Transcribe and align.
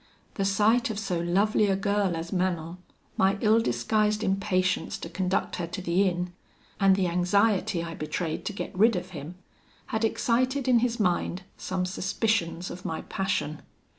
The 0.33 0.45
sight 0.45 0.89
of 0.89 0.97
so 0.97 1.19
lovely 1.19 1.67
a 1.67 1.75
girl 1.75 2.15
as 2.15 2.33
Manon, 2.33 2.79
my 3.17 3.37
ill 3.39 3.59
disguised 3.59 4.23
impatience 4.23 4.97
to 4.97 5.09
conduct 5.09 5.57
her 5.57 5.67
to 5.67 5.79
the 5.79 6.09
inn, 6.09 6.33
and 6.79 6.95
the 6.95 7.05
anxiety 7.05 7.83
I 7.83 7.93
betrayed 7.93 8.43
to 8.45 8.51
get 8.53 8.75
rid 8.75 8.95
of 8.95 9.11
him, 9.11 9.35
had 9.93 10.03
excited 10.03 10.67
in 10.67 10.79
his 10.79 10.99
mind 10.99 11.43
some 11.55 11.85
suspicions 11.85 12.71
of 12.71 12.83
my 12.83 13.01
passion. 13.01 13.61